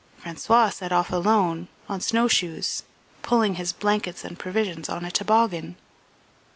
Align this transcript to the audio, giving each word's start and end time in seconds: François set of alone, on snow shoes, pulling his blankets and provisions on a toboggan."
François 0.23 0.73
set 0.73 0.91
of 0.91 1.11
alone, 1.13 1.67
on 1.87 2.01
snow 2.01 2.27
shoes, 2.27 2.81
pulling 3.21 3.53
his 3.53 3.71
blankets 3.71 4.25
and 4.25 4.39
provisions 4.39 4.89
on 4.89 5.05
a 5.05 5.11
toboggan." 5.11 5.75